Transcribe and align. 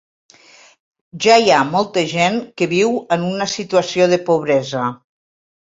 Ja 1.25 1.35
hi 1.43 1.51
ha 1.57 1.59
molta 1.75 2.03
gent 2.15 2.41
que 2.63 2.69
viu 2.73 2.97
en 3.19 3.29
una 3.29 3.51
situació 3.55 4.11
de 4.17 4.21
pobresa. 4.33 4.91